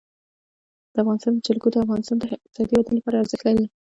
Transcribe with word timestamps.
د 0.93 0.95
افغانستان 1.03 1.33
جلکو 1.45 1.67
د 1.71 1.75
افغانستان 1.85 2.17
د 2.19 2.23
اقتصادي 2.35 2.73
ودې 2.75 2.93
لپاره 2.97 3.21
ارزښت 3.21 3.43
لري. 3.47 3.65